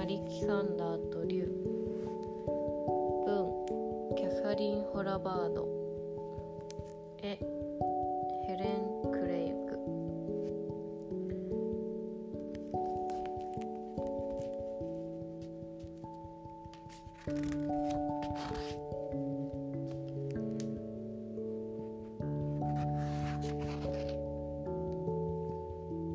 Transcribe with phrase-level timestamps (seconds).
[0.00, 1.44] アレキサンダーと竜
[3.26, 5.68] 文キャサリン・ホラバード。
[7.18, 7.38] 絵
[8.46, 8.80] ヘレン・
[9.12, 9.58] クレイグ。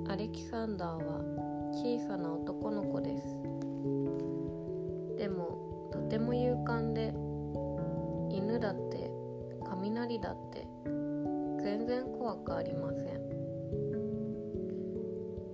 [0.09, 1.21] アレキサンダーは
[1.71, 3.54] 小さな男の子です。
[9.81, 10.67] 雷だって。
[11.65, 13.03] 全然怖くありません。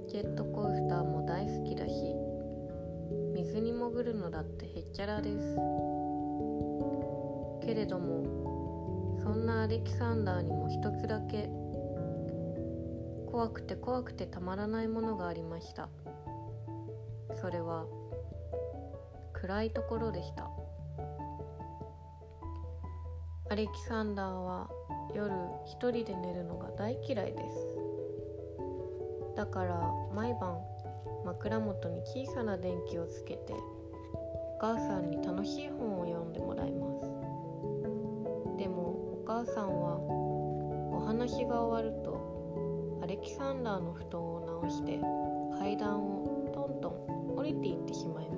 [0.09, 1.93] ジェットコースターも大好きだし
[3.33, 5.55] 水に潜るのだってへっちゃらです。
[7.65, 11.49] けれどもそんなアレキサンダーにも一つだけ
[13.31, 15.87] 怖くて怖くてたまらないものがありました。
[17.39, 17.85] それは
[19.31, 20.49] 暗いところでした。
[23.51, 24.69] アレキサンダーは
[25.13, 25.29] 夜
[25.65, 27.67] 一人で寝るのが大嫌いです。
[29.35, 30.57] だから毎晩
[31.25, 38.57] 枕元に小さな電気をつけてお母さんに楽しい本を読んでもらいます。
[38.57, 44.97] でもお母さんはお話が終わるとアレキサンダーの布団を直して
[45.59, 48.30] 階段をトントン降りていってしまいます。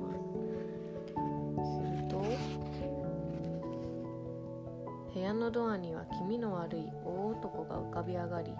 [5.13, 8.51] 部屋のドアには気味の悪い大男が浮かび上がり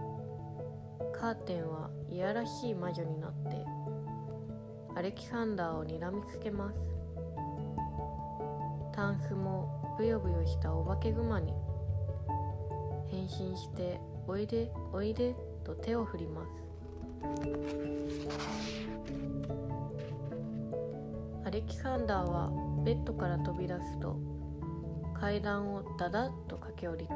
[1.13, 3.65] カーテンはいやらしい魔女になって
[4.95, 6.77] アレキサンダーをにらみつけます。
[8.93, 11.51] タンスもブヨブヨしたお化け熊に
[13.07, 15.35] 変身して「おいでおいで」
[15.65, 16.49] と手を振ります。
[21.45, 22.51] アレキサンダーは
[22.83, 24.15] ベッドから飛び出すと
[25.19, 27.13] 階段をダダッと駆け下りて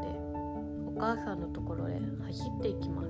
[0.85, 3.09] お母さんのところへ走っていきます。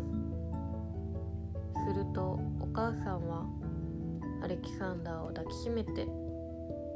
[1.87, 3.45] するとお母さんは
[4.43, 6.05] アレキサンダーを抱きしめて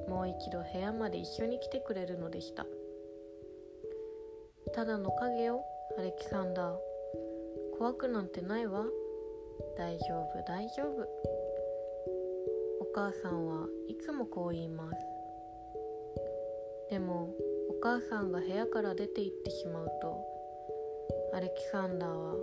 [0.09, 2.65] もう一度部屋まで一緒に来てくれるのでした。
[4.73, 5.63] ただの影よ
[5.97, 6.75] アレキサンダー
[7.77, 8.85] 怖くなんてないわ。
[9.77, 11.07] 大丈夫大丈夫。
[12.81, 14.97] お母さんはいつもこう言います。
[16.89, 17.33] でも
[17.81, 20.23] 母さんが部屋から出て行ってしまうと
[21.33, 22.35] アレキサンダーは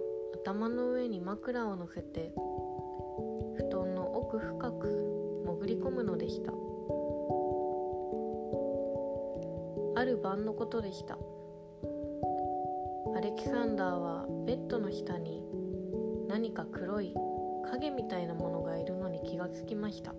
[0.42, 2.32] 頭の上に枕を乗せて
[3.56, 6.52] 布団の奥深く潜り込むのでした。
[9.94, 11.16] ある晩のことでした。
[13.16, 15.42] アレキサンダーはベッドの下に
[16.28, 17.14] 何か黒い
[17.70, 20.14] 影みたいなものがいるのに気がつきました。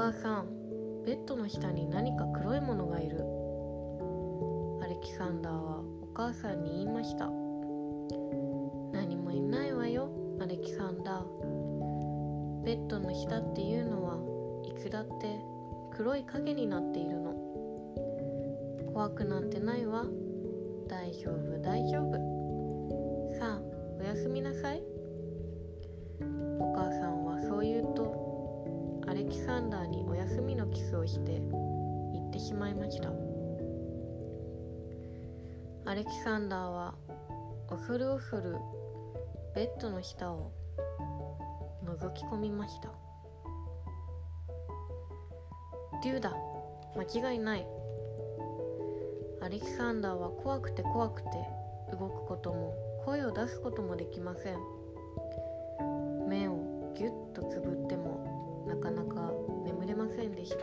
[0.00, 0.46] 母さん
[1.04, 3.18] ベッドの下に何か黒いものがいる。
[4.82, 7.26] アレキサンダーはお母さんに言いました。
[8.94, 12.64] 何もいないわよアレキサンダー。
[12.64, 14.16] ベッドの下っていうのは
[14.64, 15.38] いつだって
[15.94, 17.34] 黒い影になっているの。
[18.94, 20.06] 怖くなんてないわ。
[20.88, 23.38] 大丈夫大丈夫。
[23.38, 23.62] さあ
[24.00, 24.82] おやすみなさい。
[35.90, 36.94] アレキサンダーは
[37.68, 38.54] 恐る恐る
[39.56, 40.52] ベッドの下を
[41.84, 42.90] 覗き込みました。
[46.04, 46.32] 竜だ。
[46.94, 47.66] 間違いない。
[49.42, 51.28] アレキサンダーは怖くて怖くて
[51.90, 52.72] 動くことも
[53.04, 54.58] 声を出すこともできません。
[56.28, 59.32] 目をぎゅっとつぶってもなかなか
[59.64, 60.58] 眠れませんでした。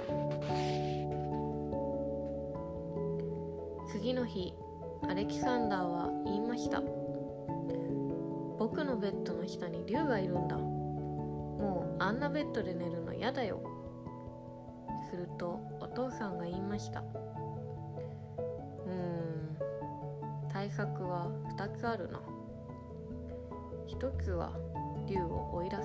[3.92, 4.54] 次の日
[5.04, 6.82] アレキサンダーは言いました。
[8.58, 10.58] 僕のベッドの下に竜がいるんだ。
[10.58, 13.62] もうあんなベッドで寝るの嫌だよ。
[15.10, 17.02] するとお父さんが言いました。
[17.02, 19.58] うーん
[20.50, 22.20] 対策は2つあるな。
[23.86, 24.52] 一つは
[25.08, 25.82] 竜を追い出す。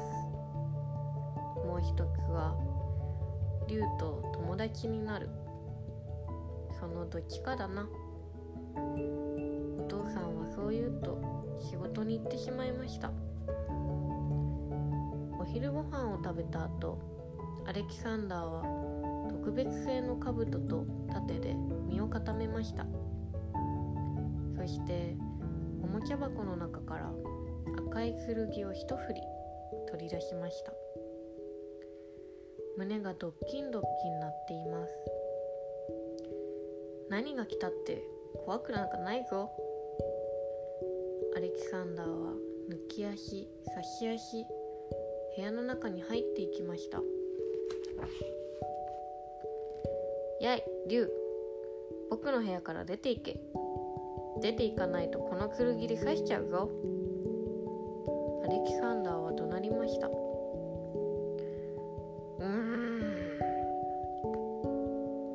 [1.67, 2.01] もう一つ
[2.31, 2.57] は
[3.69, 5.29] 竜と友達になる。
[6.81, 7.89] そのどっちかだな。
[8.77, 11.21] お父さんはそう言うと
[11.61, 13.11] 仕事に行ってしまいました。
[15.39, 16.99] お昼ご飯を食べた後
[17.67, 18.63] アレキサンダーは
[19.29, 21.55] 特別製の兜と盾で
[21.89, 22.87] 身を固めました。
[24.57, 25.17] そして
[25.83, 27.13] おもちゃ箱の中から
[27.89, 29.21] 赤い剣を一振り
[29.91, 30.73] 取り出しました。
[32.79, 34.93] 胸がドッキンドッキンなっています。
[37.11, 38.03] 何が来たって
[38.45, 39.51] 怖くなんかないぞ。
[41.37, 42.33] アレキサンダーは
[42.69, 44.45] 抜き足差し足
[45.37, 47.01] 部屋の中に入っていきました。
[50.41, 51.11] やい竜
[52.11, 53.41] 僕の部屋から出ていけ。
[54.41, 56.69] 出ていかないとこの剣で刺しちゃうぞ。
[58.45, 60.09] アレキサンダーは怒鳴りました。
[60.09, 63.03] うーん。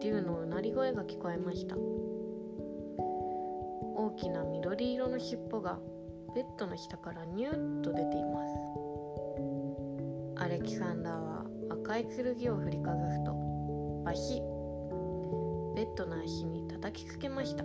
[0.01, 1.75] 竜のうなり声が聞こえました。
[4.17, 5.79] きな緑色の尻尾が
[6.35, 10.43] ベッドの下からニューッと出ています。
[10.43, 13.33] アレキサンダーは赤い剣を振りかざすと
[14.03, 14.57] バシッ
[15.75, 17.63] ベッドの足に叩きつけました。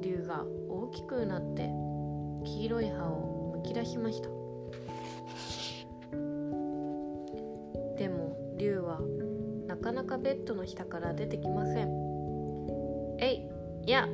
[0.00, 1.70] 竜が大きくなって
[2.44, 4.28] 黄色い歯をむき出しました。
[7.96, 9.00] でも竜は
[9.66, 12.03] なかなかベッドの下から出てきません。
[13.86, 14.08] いや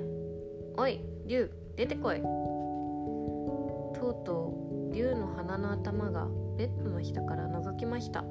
[0.77, 2.21] おい竜出てこい。
[2.21, 4.55] とうと
[4.91, 6.27] う竜の鼻の頭が
[6.57, 8.25] ベッドの下から覗きました。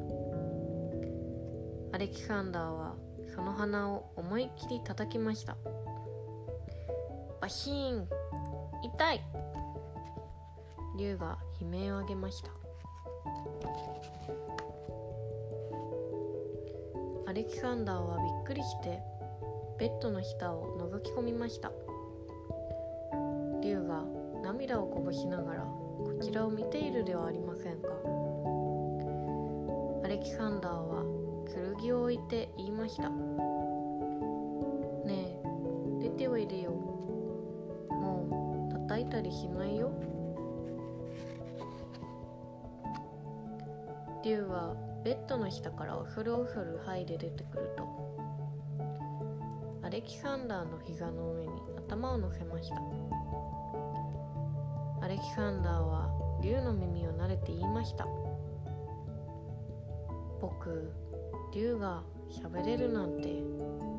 [1.94, 2.96] アレキサンダーは
[3.34, 5.56] その鼻を思いっきり叩きました。
[7.40, 8.08] バシーン
[8.84, 9.22] 痛い。
[10.98, 12.50] 竜が悲鳴を上げました。
[17.28, 19.02] アレキサンダーはびっくりして
[19.80, 21.72] ベッドの下を覗き込みました。
[23.62, 24.04] 竜が
[24.44, 27.88] 涙をこぼしながらこちらを見ているではありませんか。
[30.04, 31.06] アレキサンダーは
[31.82, 33.10] 剣を置いて言いました。
[33.10, 33.16] ね
[35.08, 35.40] え
[36.02, 36.72] 出ておいでよ。
[37.90, 39.92] もう叩いたりしないよ。
[44.26, 48.19] 竜はベッドの下から恐る恐る這いで出てくると
[50.00, 52.76] レキサンダーの膝の上に頭を乗せました。
[55.02, 56.10] アレキサンダーは
[56.42, 58.08] 竜の耳を撫でて言いました。
[60.40, 60.94] 僕
[61.54, 63.44] 竜が喋れるなんて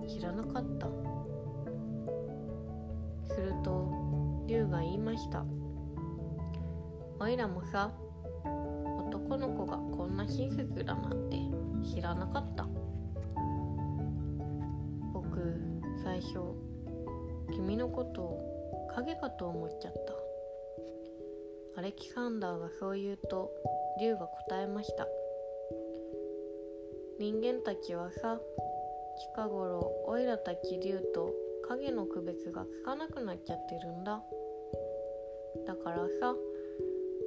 [0.08, 0.87] 知らなかった。
[3.35, 5.44] すると竜が言いました。
[7.19, 7.93] おいらもさ
[8.43, 11.37] 男の子がこんな親切だなんて
[11.87, 12.50] 知らなかっ
[16.02, 16.55] 最初
[17.52, 21.81] 君のことを影かと思っちゃった。
[21.81, 23.50] アレキサンダーがそう言うと
[24.00, 25.06] 竜が答えました。
[27.19, 28.41] 人間たちはさ
[29.35, 31.32] 近頃オイラたち竜と
[31.69, 34.23] 影の区別がつかなくなっちゃってるんだ。
[35.67, 36.35] だからさ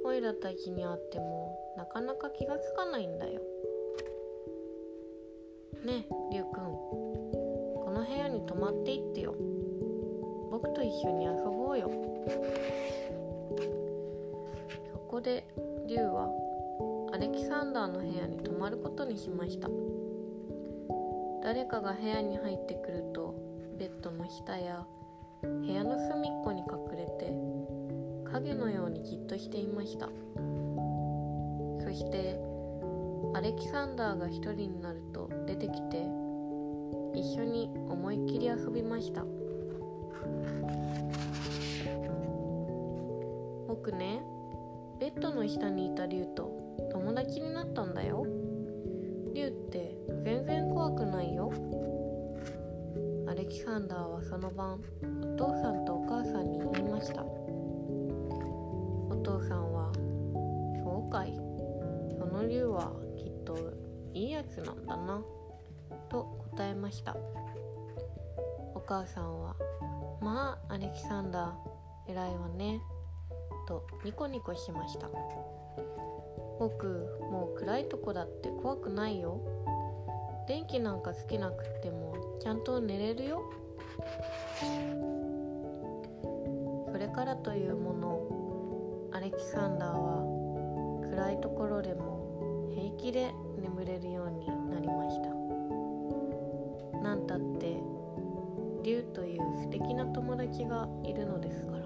[0.04, 3.40] オイラたちに会ってもなかなか気がつかないんだよ。
[5.84, 7.03] ねえ竜くん。
[8.04, 9.34] 部屋に泊まっていってよ。
[10.50, 11.90] 僕と一緒に遊ぼうよ。
[14.92, 15.44] そこで
[15.88, 16.30] 竜は
[17.12, 19.68] アレキサンダーの部屋に泊まることにしました。
[21.42, 23.34] 誰かが部屋に入ってくると
[23.78, 24.86] ベッドの下や
[25.42, 27.34] 部屋の隅っこに隠れて
[28.32, 30.08] 影のようにじっとしていました。
[31.82, 32.40] そして
[33.34, 36.06] アレキサンダーが一人になると出てきて
[37.34, 39.24] 一緒に思いっきり遊びました。
[43.66, 44.22] 僕ね
[45.00, 46.52] ベッドの下にいた竜と
[46.92, 48.24] 友達になったんだよ。
[49.34, 51.52] 竜って全然怖くないよ。
[53.26, 57.24] アレキサンダーはその晩お父さんとお母さんに言いました。
[57.24, 59.90] お父さんは
[60.84, 61.34] 「そうかい。
[62.16, 63.56] その竜はきっと
[64.12, 65.20] いいやつなんだな」
[66.08, 67.16] と答えました。
[68.74, 69.56] お母さんは
[70.22, 72.80] 「まあアレキサンダー偉いわね」
[73.66, 75.08] とニコニコしました。
[76.60, 79.40] 僕もう暗いとこだって怖くないよ。
[80.46, 83.42] 電気なんかつけなくてもちゃんと寝れるよ。
[86.92, 88.20] それからというもの
[89.12, 90.22] アレキサンダーは
[91.10, 95.53] 暗いところでも平気で眠れるようになりました。
[97.04, 97.76] なんたって
[98.82, 101.84] 竜という素敵な友達がいるのですから。